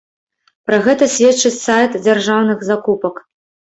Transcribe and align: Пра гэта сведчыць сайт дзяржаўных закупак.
Пра 0.69 0.79
гэта 0.87 1.09
сведчыць 1.15 1.53
сайт 1.67 1.91
дзяржаўных 2.07 2.67
закупак. 2.71 3.15